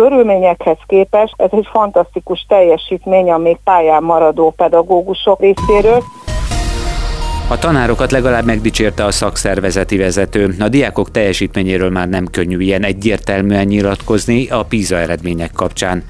[0.00, 6.02] körülményekhez képest ez egy fantasztikus teljesítmény a még pályán maradó pedagógusok részéről.
[7.50, 10.54] A tanárokat legalább megdicsérte a szakszervezeti vezető.
[10.58, 16.02] A diákok teljesítményéről már nem könnyű ilyen egyértelműen nyilatkozni a PISA eredmények kapcsán.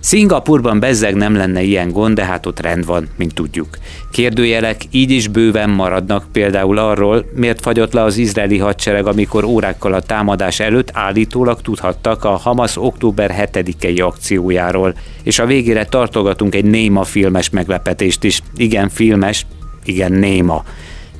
[0.00, 3.68] Szingapurban bezzeg nem lenne ilyen gond, de hát ott rend van, mint tudjuk.
[4.10, 9.92] Kérdőjelek így is bőven maradnak például arról, miért fagyott le az izraeli hadsereg, amikor órákkal
[9.92, 14.94] a támadás előtt állítólag tudhattak a Hamas október 7-i akciójáról.
[15.22, 18.40] És a végére tartogatunk egy néma filmes meglepetést is.
[18.56, 19.46] Igen, filmes,
[19.84, 20.64] igen, néma.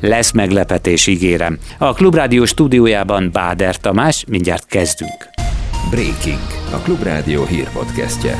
[0.00, 1.58] Lesz meglepetés, ígérem.
[1.78, 5.28] A Klubrádió stúdiójában Báder Tamás, mindjárt kezdünk.
[5.90, 6.40] Breaking,
[6.72, 8.38] a Klubrádió hírpodcastje.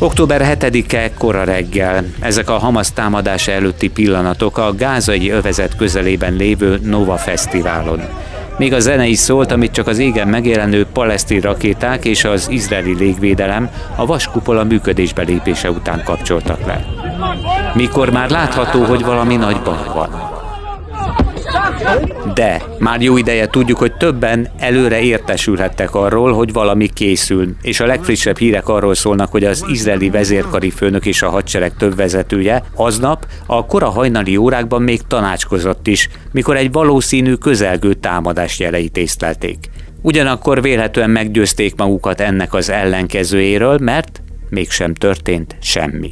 [0.00, 2.04] Október 7-e kora reggel.
[2.20, 8.00] Ezek a Hamas támadása előtti pillanatok a gázai övezet közelében lévő Nova Fesztiválon.
[8.58, 12.94] Még a zene is szólt, amit csak az égen megjelenő palesztin rakéták és az izraeli
[12.94, 16.84] légvédelem a vaskupola működésbe lépése után kapcsoltak le.
[17.74, 20.10] Mikor már látható, hogy valami nagy baj van.
[22.34, 27.86] De már jó ideje tudjuk, hogy többen előre értesülhettek arról, hogy valami készül, és a
[27.86, 33.26] legfrissebb hírek arról szólnak, hogy az izraeli vezérkari főnök és a hadsereg több vezetője aznap
[33.46, 39.70] a kora hajnali órákban még tanácskozott is, mikor egy valószínű közelgő támadás jeleit észlelték.
[40.02, 46.10] Ugyanakkor vélhetően meggyőzték magukat ennek az ellenkezőjéről, mert mégsem történt semmi.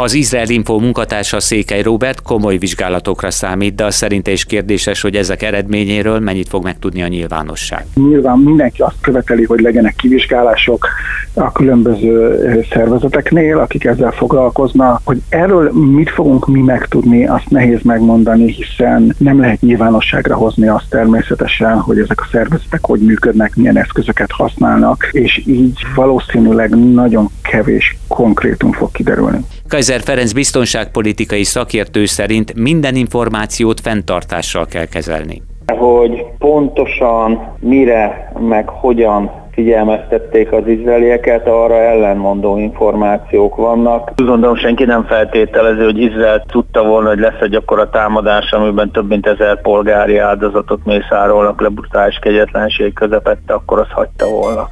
[0.00, 5.14] Az Izrael Info munkatársa Székely Robert komoly vizsgálatokra számít, de az szerinte is kérdéses, hogy
[5.14, 7.86] ezek eredményéről mennyit fog megtudni a nyilvánosság.
[7.94, 10.88] Nyilván mindenki azt követeli, hogy legyenek kivizsgálások
[11.34, 12.36] a különböző
[12.70, 15.00] szervezeteknél, akik ezzel foglalkoznak.
[15.04, 20.88] Hogy erről mit fogunk mi megtudni, azt nehéz megmondani, hiszen nem lehet nyilvánosságra hozni azt
[20.88, 27.96] természetesen, hogy ezek a szervezetek hogy működnek, milyen eszközöket használnak, és így valószínűleg nagyon kevés
[28.08, 29.44] konkrétum fog kiderülni.
[29.68, 35.42] Kaiser Ferenc biztonságpolitikai szakértő szerint minden információt fenntartással kell kezelni.
[35.66, 44.12] Hogy pontosan mire, meg hogyan figyelmeztették az izraelieket, arra ellenmondó információk vannak.
[44.20, 48.90] Úgy gondolom senki nem feltételező, hogy Izrael tudta volna, hogy lesz egy akkora támadás, amiben
[48.90, 54.68] több mint ezer polgári áldozatot mészárolnak le brutális kegyetlenség közepette, akkor azt hagyta volna.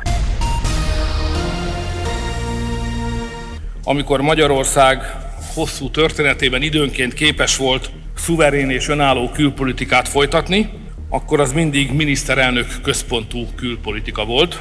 [3.89, 5.17] Amikor Magyarország
[5.55, 10.71] hosszú történetében időnként képes volt szuverén és önálló külpolitikát folytatni,
[11.09, 14.59] akkor az mindig miniszterelnök központú külpolitika volt.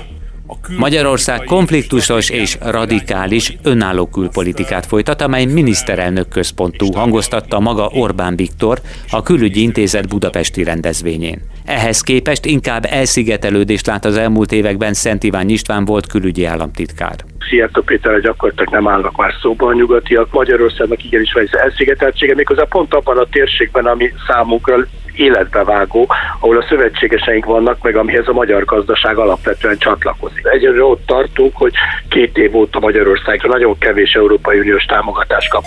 [0.77, 9.21] Magyarország konfliktusos és radikális önálló külpolitikát folytat, amely miniszterelnök központú, hangoztatta maga Orbán Viktor a
[9.21, 11.41] külügyi intézet budapesti rendezvényén.
[11.65, 17.15] Ehhez képest inkább elszigetelődést lát az elmúlt években Szent Iván István volt külügyi államtitkár.
[17.49, 20.31] Szijjártó Péterrel gyakorlatilag nem állnak már szóban a nyugatiak.
[20.31, 24.75] Magyarországnak igenis van egy elszigeteltsége, méghozzá pont abban a térségben, ami számunkra
[25.15, 26.07] életbevágó,
[26.39, 30.45] ahol a szövetségeseink vannak, meg amihez a magyar gazdaság alapvetően csatlakozik.
[30.45, 31.73] Egyelőre ott tartunk, hogy
[32.09, 35.63] két év óta Magyarországra nagyon kevés Európai Uniós támogatást kap.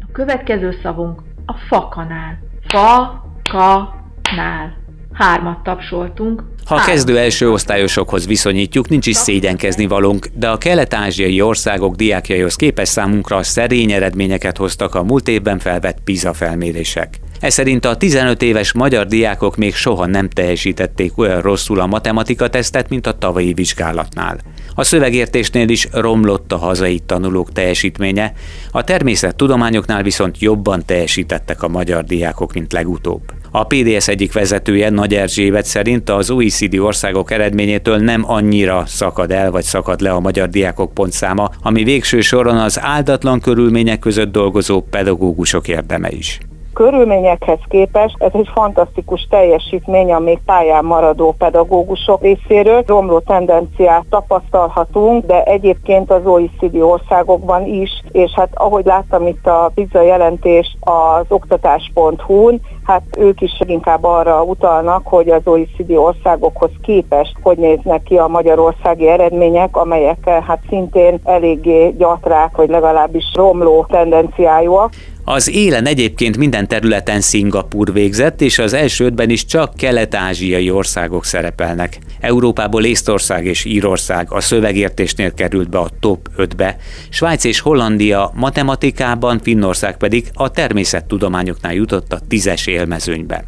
[0.00, 2.38] A következő szavunk a fakanál.
[2.68, 3.94] Fa, ka,
[4.36, 4.76] nál.
[5.12, 11.40] Hármat tapsoltunk, ha a kezdő első osztályosokhoz viszonyítjuk, nincs is szégyenkezni valónk, de a kelet-ázsiai
[11.40, 17.20] országok diákjaihoz képes számunkra szerény eredményeket hoztak a múlt évben felvett PISA felmérések.
[17.40, 22.48] Ez szerint a 15 éves magyar diákok még soha nem teljesítették olyan rosszul a matematika
[22.48, 24.38] tesztet, mint a tavalyi vizsgálatnál.
[24.78, 28.32] A szövegértésnél is romlott a hazai tanulók teljesítménye,
[28.70, 33.20] a természettudományoknál viszont jobban teljesítettek a magyar diákok, mint legutóbb.
[33.50, 39.50] A PDS egyik vezetője Nagy Erzsébet szerint az OECD országok eredményétől nem annyira szakad el
[39.50, 44.80] vagy szakad le a magyar diákok pontszáma, ami végső soron az áldatlan körülmények között dolgozó
[44.80, 46.38] pedagógusok érdeme is
[46.78, 52.82] körülményekhez képest ez egy fantasztikus teljesítmény a még pályán maradó pedagógusok részéről.
[52.86, 59.70] Romló tendenciát tapasztalhatunk, de egyébként az OECD országokban is, és hát ahogy láttam itt a
[59.74, 67.36] pizza jelentést az oktatás.hu-n, hát ők is inkább arra utalnak, hogy az OECD országokhoz képest
[67.42, 74.92] hogy néznek ki a magyarországi eredmények, amelyek hát szintén eléggé gyatrák, vagy legalábbis romló tendenciájúak.
[75.30, 81.24] Az élen egyébként minden területen Szingapur végzett, és az első ötben is csak kelet-ázsiai országok
[81.24, 81.98] szerepelnek.
[82.20, 86.76] Európából Észtország és Írország a szövegértésnél került be a top 5-be,
[87.08, 93.44] Svájc és Hollandia matematikában, Finnország pedig a természettudományoknál jutott a tízes élmezőnybe.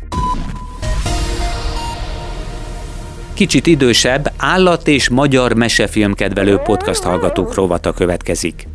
[3.35, 8.69] Kicsit idősebb, állat és magyar mesefilmkedvelő podcast hallgatók rovata következik.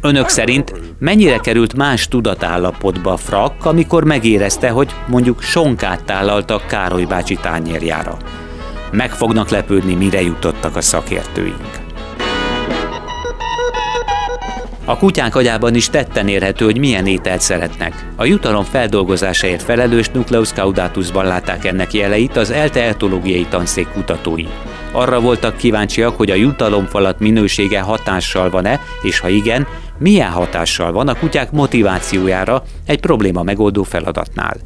[0.00, 7.36] Önök szerint mennyire került más tudatállapotba Frak, amikor megérezte, hogy mondjuk sonkát tálaltak Károly bácsi
[7.36, 8.16] tányérjára?
[8.92, 11.87] Meg fognak lepődni, mire jutottak a szakértőink.
[14.88, 18.06] A kutyánk agyában is tetten érhető, hogy milyen ételt szeretnek.
[18.16, 24.46] A jutalom feldolgozásáért felelős Nucleus caudatusban látták ennek jeleit az ELTE etológiai tanszék kutatói.
[24.92, 29.66] Arra voltak kíváncsiak, hogy a jutalomfalat minősége hatással van-e, és ha igen,
[29.98, 34.56] milyen hatással van a kutyák motivációjára egy probléma megoldó feladatnál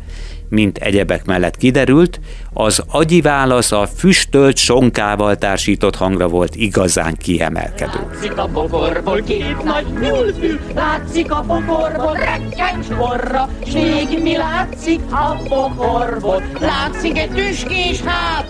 [0.52, 2.20] mint egyebek mellett kiderült,
[2.52, 7.98] az agyi válasz a füstölt sonkával társított hangra volt igazán kiemelkedő.
[8.10, 15.00] Látszik a bokorból két nagy nyúlfű, látszik a bokorból rekkens borra, s még mi látszik
[15.10, 18.46] a bokorból, látszik egy tüskés hát,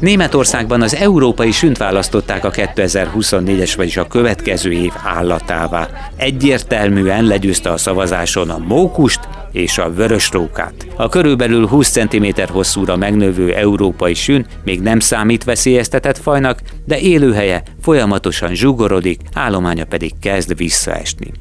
[0.00, 5.88] Németországban az európai sünt választották a 2024-es, vagyis a következő év állatává.
[6.16, 9.20] Egyértelműen legyőzte a szavazáson a mókust
[9.52, 10.86] és a vörösrókát.
[10.96, 17.62] A körülbelül 20 cm hosszúra megnövő európai sün még nem számít veszélyeztetett fajnak, de élőhelye
[17.82, 21.32] folyamatosan zsugorodik, állománya pedig kezd visszaesni.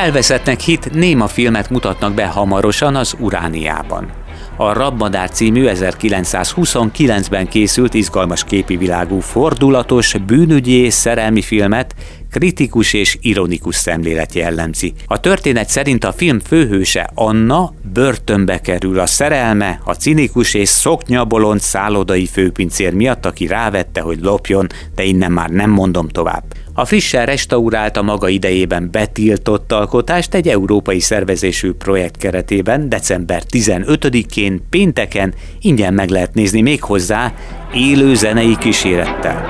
[0.00, 4.19] Elveszettnek hit néma filmet mutatnak be hamarosan az Urániában.
[4.56, 11.94] A Rabmadár című 1929-ben készült izgalmas képi világú fordulatos, bűnügyi és szerelmi filmet
[12.30, 14.92] kritikus és ironikus szemlélet jellemzi.
[15.06, 21.60] A történet szerint a film főhőse Anna börtönbe kerül a szerelme, a cinikus és szoknyabolond
[21.60, 26.42] szállodai főpincér miatt, aki rávette, hogy lopjon, de innen már nem mondom tovább.
[26.80, 34.62] A frissen restaurált a maga idejében betiltott alkotást egy európai szervezésű projekt keretében december 15-én
[34.70, 37.32] pénteken ingyen meg lehet nézni még hozzá
[37.74, 39.46] élő zenei kísérettel.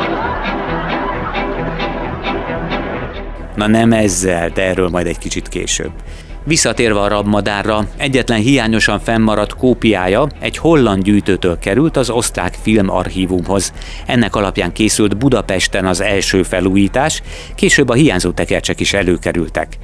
[3.57, 5.93] Na nem ezzel, de erről majd egy kicsit később.
[6.45, 13.73] Visszatérve a rabmadárra, egyetlen hiányosan fennmaradt kópiája egy holland gyűjtőtől került az osztrák filmarchívumhoz.
[14.07, 17.23] Ennek alapján készült Budapesten az első felújítás,
[17.55, 19.79] később a hiányzó tekercsek is előkerültek.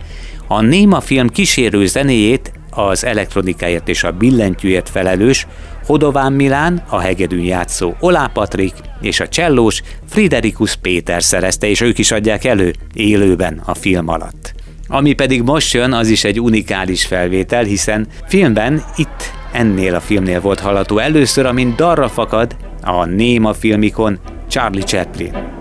[0.46, 5.46] A Néma film kísérő zenéjét az elektronikáért és a billentyűért felelős
[5.86, 11.98] Hodován Milán, a hegedűn játszó Olá Patrik és a csellós Friderikus Péter szerezte, és ők
[11.98, 14.54] is adják elő élőben a film alatt.
[14.88, 20.40] Ami pedig most jön, az is egy unikális felvétel, hiszen filmben itt ennél a filmnél
[20.40, 24.18] volt hallható először, amint darra fakad a néma filmikon
[24.48, 25.54] Charlie Chaplin.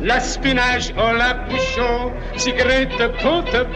[0.00, 3.10] La spinage o la bouchon, si grete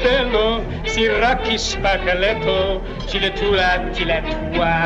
[0.03, 4.23] bello, si racchi spaccaletto, ci le tu la ti le
[4.53, 4.79] tua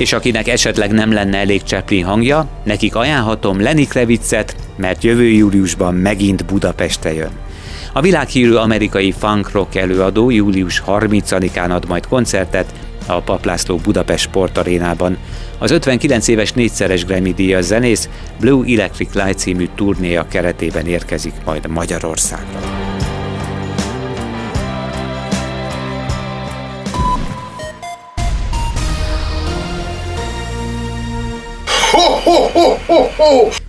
[0.00, 5.94] és akinek esetleg nem lenne elég Chaplin hangja, nekik ajánlhatom Lenny Kravitzet, mert jövő júliusban
[5.94, 7.30] megint Budapestre jön.
[7.92, 12.72] A világhírű amerikai funk rock előadó július 30-án ad majd koncertet
[13.06, 15.16] a Paplászló Budapest sportarénában.
[15.58, 21.66] Az 59 éves négyszeres Grammy díjas zenész Blue Electric Light című turnéja keretében érkezik majd
[21.66, 22.79] Magyarországra.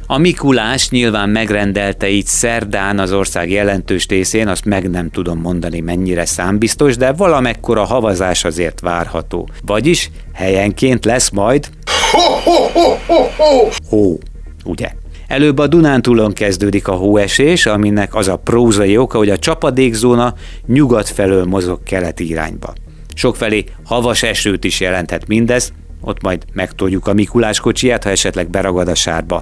[0.07, 5.79] A Mikulás nyilván megrendelte itt szerdán az ország jelentős részén, azt meg nem tudom mondani
[5.79, 9.49] mennyire számbiztos, de valamekkora havazás azért várható.
[9.65, 11.69] Vagyis helyenként lesz majd
[13.89, 14.17] hó,
[14.65, 14.89] ugye?
[15.27, 20.33] Előbb a Dunántúlon kezdődik a hóesés, aminek az a prózai oka, hogy a csapadékzóna
[20.67, 22.73] nyugat felől mozog keleti irányba.
[23.15, 28.87] Sokfelé havas esőt is jelenthet mindez, ott majd megtoljuk a Mikulás kocsiját, ha esetleg beragad
[28.87, 29.41] a sárba.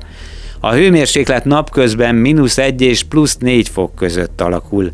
[0.59, 4.89] A hőmérséklet napközben mínusz 1 és plusz 4 fok között alakul.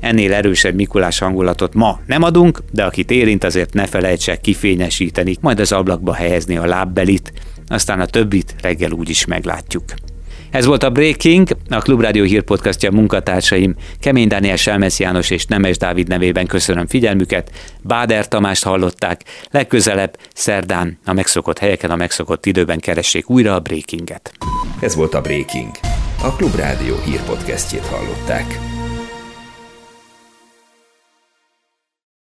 [0.00, 5.60] Ennél erősebb Mikulás hangulatot ma nem adunk, de akit érint, azért ne felejtse kifényesíteni, majd
[5.60, 7.32] az ablakba helyezni a lábbelit,
[7.68, 9.84] aztán a többit reggel úgyis meglátjuk.
[10.54, 16.08] Ez volt a Breaking, a Klubrádió hírpodcastja munkatársaim Kemény Dániel Selmesz János és Nemes Dávid
[16.08, 17.50] nevében köszönöm figyelmüket.
[17.82, 19.24] Báder Tamást hallották.
[19.50, 24.32] Legközelebb szerdán a megszokott helyeken, a megszokott időben keressék újra a Breakinget.
[24.80, 25.70] Ez volt a Breaking.
[26.22, 28.73] A Klubrádió hírpodcastjét hallották.